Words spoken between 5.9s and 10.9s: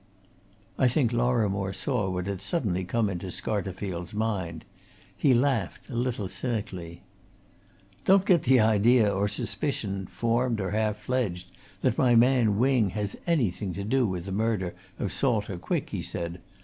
a little cynically. "Don't get the idea, or suspicion, formed or